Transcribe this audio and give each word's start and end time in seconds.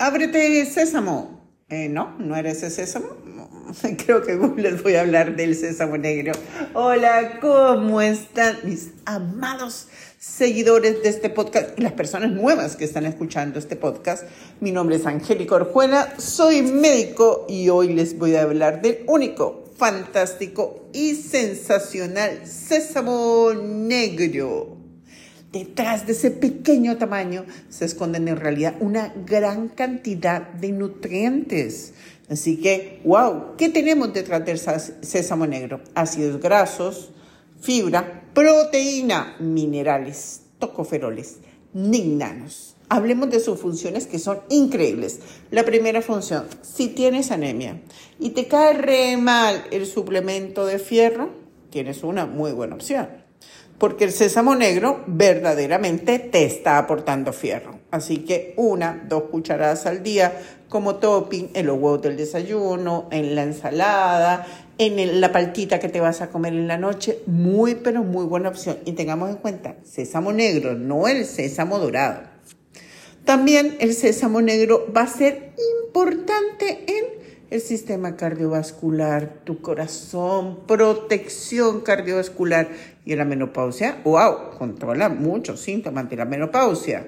Ábrete 0.00 0.64
sésamo. 0.64 1.40
Eh, 1.68 1.88
no, 1.88 2.16
no 2.18 2.36
eres 2.36 2.62
ese 2.62 2.86
sésamo. 2.86 3.08
Creo 4.06 4.22
que 4.22 4.36
les 4.56 4.80
voy 4.82 4.94
a 4.94 5.00
hablar 5.00 5.34
del 5.34 5.56
sésamo 5.56 5.98
negro. 5.98 6.32
Hola, 6.72 7.40
¿cómo 7.40 8.00
están 8.00 8.58
mis 8.62 8.90
amados 9.06 9.88
seguidores 10.18 11.02
de 11.02 11.08
este 11.08 11.30
podcast 11.30 11.76
y 11.76 11.82
las 11.82 11.92
personas 11.92 12.30
nuevas 12.30 12.76
que 12.76 12.84
están 12.84 13.06
escuchando 13.06 13.58
este 13.58 13.74
podcast? 13.74 14.22
Mi 14.60 14.70
nombre 14.70 14.96
es 14.96 15.06
Angélica 15.06 15.56
Orjuela, 15.56 16.14
soy 16.18 16.62
médico 16.62 17.46
y 17.48 17.68
hoy 17.68 17.92
les 17.92 18.16
voy 18.16 18.36
a 18.36 18.42
hablar 18.42 18.80
del 18.80 19.04
único, 19.08 19.64
fantástico 19.76 20.88
y 20.92 21.16
sensacional 21.16 22.46
sésamo 22.46 23.52
negro. 23.52 24.77
Detrás 25.52 26.06
de 26.06 26.12
ese 26.12 26.30
pequeño 26.30 26.98
tamaño 26.98 27.46
se 27.70 27.86
esconden 27.86 28.28
en 28.28 28.36
realidad 28.36 28.74
una 28.80 29.14
gran 29.24 29.68
cantidad 29.68 30.42
de 30.42 30.72
nutrientes. 30.72 31.94
Así 32.28 32.58
que, 32.58 33.00
wow, 33.06 33.56
¿qué 33.56 33.70
tenemos 33.70 34.12
detrás 34.12 34.44
del 34.44 34.58
sésamo 34.58 35.46
negro? 35.46 35.80
Ácidos 35.94 36.38
grasos, 36.42 37.12
fibra, 37.62 38.24
proteína, 38.34 39.36
minerales, 39.40 40.42
tocoferoles, 40.58 41.38
nignanos. 41.72 42.76
Hablemos 42.90 43.30
de 43.30 43.40
sus 43.40 43.58
funciones 43.58 44.06
que 44.06 44.18
son 44.18 44.40
increíbles. 44.50 45.20
La 45.50 45.64
primera 45.64 46.02
función, 46.02 46.44
si 46.60 46.88
tienes 46.88 47.30
anemia 47.30 47.80
y 48.18 48.30
te 48.30 48.48
cae 48.48 48.74
re 48.74 49.16
mal 49.16 49.64
el 49.70 49.86
suplemento 49.86 50.66
de 50.66 50.78
fierro, 50.78 51.30
tienes 51.70 52.02
una 52.02 52.26
muy 52.26 52.52
buena 52.52 52.74
opción 52.74 53.27
porque 53.78 54.04
el 54.04 54.12
sésamo 54.12 54.54
negro 54.54 55.04
verdaderamente 55.06 56.18
te 56.18 56.44
está 56.44 56.78
aportando 56.78 57.32
fierro. 57.32 57.78
Así 57.90 58.18
que 58.18 58.52
una, 58.56 59.04
dos 59.08 59.24
cucharadas 59.30 59.86
al 59.86 60.02
día 60.02 60.32
como 60.68 60.96
topping 60.96 61.50
en 61.54 61.66
los 61.66 61.76
huevos 61.76 62.02
del 62.02 62.16
desayuno, 62.16 63.08
en 63.10 63.34
la 63.34 63.44
ensalada, 63.44 64.46
en 64.76 65.20
la 65.20 65.32
paltita 65.32 65.78
que 65.78 65.88
te 65.88 66.00
vas 66.00 66.20
a 66.20 66.28
comer 66.30 66.52
en 66.52 66.68
la 66.68 66.76
noche, 66.76 67.20
muy 67.26 67.76
pero 67.76 68.02
muy 68.02 68.26
buena 68.26 68.48
opción. 68.48 68.78
Y 68.84 68.92
tengamos 68.92 69.30
en 69.30 69.36
cuenta, 69.36 69.76
sésamo 69.84 70.32
negro, 70.32 70.74
no 70.74 71.08
el 71.08 71.24
sésamo 71.24 71.78
dorado. 71.78 72.22
También 73.24 73.76
el 73.80 73.94
sésamo 73.94 74.40
negro 74.40 74.86
va 74.94 75.02
a 75.02 75.06
ser 75.06 75.52
importante 75.92 76.84
en 76.86 77.07
el 77.50 77.60
sistema 77.60 78.16
cardiovascular, 78.16 79.40
tu 79.44 79.60
corazón, 79.60 80.60
protección 80.66 81.80
cardiovascular 81.80 82.68
y 83.04 83.16
la 83.16 83.24
menopausia, 83.24 84.00
wow, 84.04 84.58
controla 84.58 85.08
muchos 85.08 85.60
síntomas 85.60 86.10
de 86.10 86.16
la 86.16 86.24
menopausia. 86.26 87.06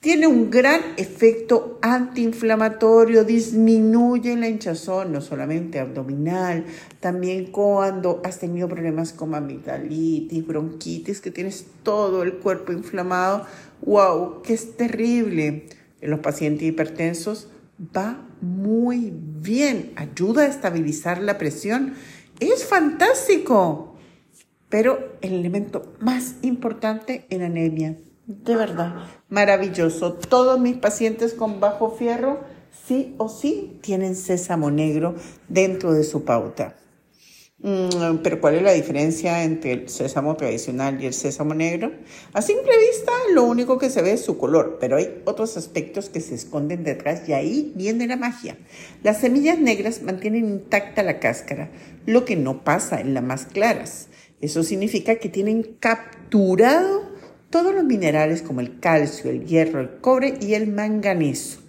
Tiene 0.00 0.28
un 0.28 0.48
gran 0.48 0.80
efecto 0.96 1.80
antiinflamatorio, 1.82 3.24
disminuye 3.24 4.36
la 4.36 4.48
hinchazón, 4.48 5.12
no 5.12 5.20
solamente 5.20 5.80
abdominal, 5.80 6.64
también 7.00 7.46
cuando 7.46 8.22
has 8.24 8.38
tenido 8.38 8.68
problemas 8.68 9.12
como 9.12 9.34
amigdalitis, 9.34 10.46
bronquitis, 10.46 11.20
que 11.20 11.32
tienes 11.32 11.66
todo 11.82 12.22
el 12.22 12.34
cuerpo 12.34 12.72
inflamado. 12.72 13.44
¡Wow! 13.82 14.42
¡Qué 14.42 14.54
es 14.54 14.76
terrible! 14.76 15.66
En 16.00 16.10
los 16.10 16.20
pacientes 16.20 16.68
hipertensos 16.68 17.48
va 17.78 18.26
muy 18.40 19.12
bien, 19.14 19.92
ayuda 19.96 20.42
a 20.42 20.46
estabilizar 20.46 21.20
la 21.20 21.38
presión. 21.38 21.94
Es 22.40 22.64
fantástico. 22.64 23.96
Pero 24.68 25.16
el 25.22 25.32
elemento 25.32 25.94
más 26.00 26.34
importante 26.42 27.26
en 27.30 27.42
anemia, 27.42 27.96
de 28.26 28.56
verdad, 28.56 29.06
maravilloso. 29.30 30.12
Todos 30.12 30.60
mis 30.60 30.76
pacientes 30.76 31.32
con 31.32 31.60
bajo 31.60 31.90
fierro, 31.90 32.40
sí 32.86 33.14
o 33.16 33.30
sí, 33.30 33.78
tienen 33.80 34.14
sésamo 34.14 34.70
negro 34.70 35.14
dentro 35.48 35.94
de 35.94 36.04
su 36.04 36.24
pauta. 36.24 36.76
Mm, 37.60 38.18
pero 38.22 38.40
¿cuál 38.40 38.54
es 38.54 38.62
la 38.62 38.72
diferencia 38.72 39.42
entre 39.42 39.72
el 39.72 39.88
sésamo 39.88 40.36
tradicional 40.36 41.02
y 41.02 41.06
el 41.06 41.12
sésamo 41.12 41.54
negro? 41.54 41.90
A 42.32 42.40
simple 42.40 42.70
vista, 42.78 43.10
lo 43.32 43.42
único 43.42 43.78
que 43.78 43.90
se 43.90 44.00
ve 44.00 44.12
es 44.12 44.24
su 44.24 44.38
color, 44.38 44.78
pero 44.80 44.96
hay 44.96 45.22
otros 45.24 45.56
aspectos 45.56 46.08
que 46.08 46.20
se 46.20 46.36
esconden 46.36 46.84
detrás 46.84 47.28
y 47.28 47.32
ahí 47.32 47.72
viene 47.74 48.06
la 48.06 48.16
magia. 48.16 48.56
Las 49.02 49.18
semillas 49.18 49.58
negras 49.58 50.02
mantienen 50.02 50.44
intacta 50.44 51.02
la 51.02 51.18
cáscara, 51.18 51.70
lo 52.06 52.24
que 52.24 52.36
no 52.36 52.62
pasa 52.62 53.00
en 53.00 53.12
las 53.12 53.24
más 53.24 53.46
claras. 53.46 54.06
Eso 54.40 54.62
significa 54.62 55.16
que 55.16 55.28
tienen 55.28 55.64
capturado 55.80 57.10
todos 57.50 57.74
los 57.74 57.82
minerales 57.82 58.42
como 58.42 58.60
el 58.60 58.78
calcio, 58.78 59.30
el 59.30 59.46
hierro, 59.46 59.80
el 59.80 59.98
cobre 59.98 60.38
y 60.40 60.54
el 60.54 60.68
manganeso. 60.68 61.60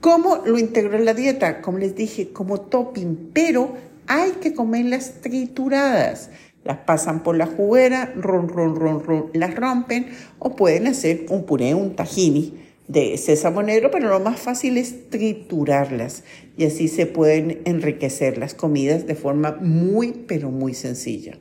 ¿Cómo 0.00 0.42
lo 0.46 0.58
integró 0.58 0.96
en 0.96 1.04
la 1.04 1.14
dieta? 1.14 1.60
Como 1.60 1.78
les 1.78 1.94
dije, 1.96 2.32
como 2.32 2.60
topping, 2.60 3.30
pero 3.32 3.76
hay 4.08 4.32
que 4.32 4.54
comerlas 4.54 5.20
trituradas. 5.20 6.30
Las 6.64 6.78
pasan 6.78 7.22
por 7.22 7.36
la 7.36 7.46
juguera, 7.46 8.12
ron, 8.16 8.48
ron, 8.48 8.74
ron, 8.74 9.04
ron, 9.04 9.30
las 9.32 9.54
rompen 9.54 10.08
o 10.38 10.56
pueden 10.56 10.86
hacer 10.86 11.26
un 11.30 11.44
puré, 11.44 11.74
un 11.74 11.94
tahini 11.94 12.58
de 12.88 13.16
sésamo 13.18 13.62
negro, 13.62 13.90
pero 13.90 14.08
lo 14.08 14.18
más 14.18 14.40
fácil 14.40 14.78
es 14.78 15.10
triturarlas 15.10 16.24
y 16.56 16.64
así 16.64 16.88
se 16.88 17.06
pueden 17.06 17.60
enriquecer 17.64 18.38
las 18.38 18.54
comidas 18.54 19.06
de 19.06 19.14
forma 19.14 19.56
muy, 19.60 20.24
pero 20.26 20.50
muy 20.50 20.74
sencilla. 20.74 21.38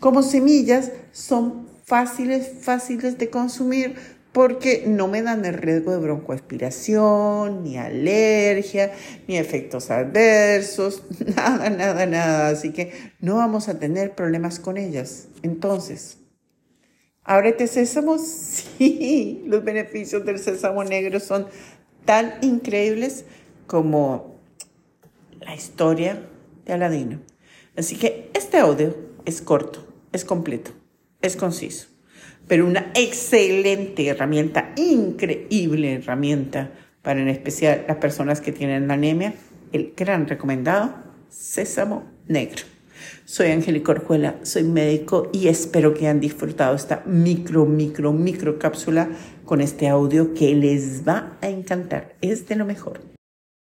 Como 0.00 0.22
semillas 0.22 0.92
son 1.12 1.68
fáciles, 1.84 2.50
fáciles 2.60 3.16
de 3.16 3.30
consumir 3.30 3.94
porque 4.38 4.84
no 4.86 5.08
me 5.08 5.20
dan 5.20 5.44
el 5.44 5.54
riesgo 5.54 5.90
de 5.90 5.98
broncoaspiración, 5.98 7.64
ni 7.64 7.76
alergia, 7.76 8.92
ni 9.26 9.36
efectos 9.36 9.90
adversos, 9.90 11.02
nada, 11.36 11.68
nada, 11.70 12.06
nada. 12.06 12.50
Así 12.50 12.70
que 12.70 12.92
no 13.18 13.34
vamos 13.34 13.68
a 13.68 13.80
tener 13.80 14.14
problemas 14.14 14.60
con 14.60 14.76
ellas. 14.76 15.26
Entonces, 15.42 16.18
¿ábrete 17.24 17.66
sésamo? 17.66 18.16
Sí, 18.78 19.42
los 19.44 19.64
beneficios 19.64 20.24
del 20.24 20.38
sésamo 20.38 20.84
negro 20.84 21.18
son 21.18 21.48
tan 22.04 22.34
increíbles 22.40 23.24
como 23.66 24.38
la 25.40 25.56
historia 25.56 26.28
de 26.64 26.74
Aladino. 26.74 27.18
Así 27.76 27.96
que 27.96 28.30
este 28.34 28.58
audio 28.58 28.94
es 29.24 29.42
corto, 29.42 29.84
es 30.12 30.24
completo, 30.24 30.70
es 31.22 31.34
conciso 31.34 31.97
pero 32.48 32.66
una 32.66 32.90
excelente 32.94 34.08
herramienta, 34.08 34.72
increíble 34.76 35.94
herramienta 35.94 36.72
para 37.02 37.20
en 37.20 37.28
especial 37.28 37.84
las 37.86 37.98
personas 37.98 38.40
que 38.40 38.52
tienen 38.52 38.90
anemia, 38.90 39.34
el 39.72 39.92
gran 39.96 40.26
recomendado, 40.26 40.94
sésamo 41.28 42.04
negro. 42.26 42.62
Soy 43.24 43.52
Angélica 43.52 43.92
Orjuela, 43.92 44.36
soy 44.42 44.64
médico 44.64 45.30
y 45.32 45.48
espero 45.48 45.94
que 45.94 46.00
hayan 46.00 46.20
disfrutado 46.20 46.74
esta 46.74 47.02
micro, 47.06 47.66
micro, 47.66 48.12
micro 48.12 48.58
cápsula 48.58 49.08
con 49.44 49.60
este 49.60 49.88
audio 49.88 50.34
que 50.34 50.54
les 50.54 51.06
va 51.06 51.36
a 51.40 51.48
encantar. 51.48 52.16
Es 52.20 52.48
de 52.48 52.56
lo 52.56 52.64
mejor. 52.64 53.17